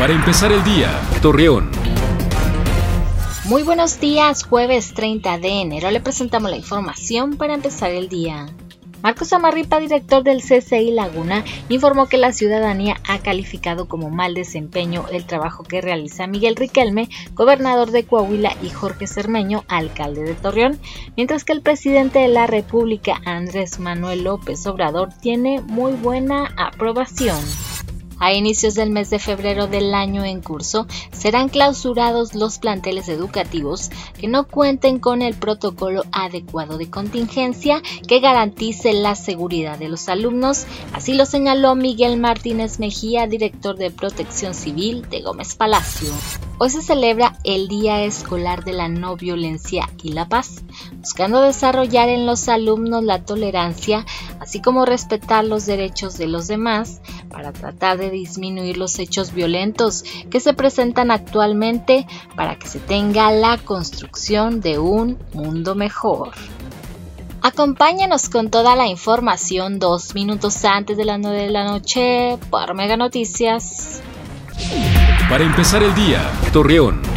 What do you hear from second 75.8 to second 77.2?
el día, Torreón.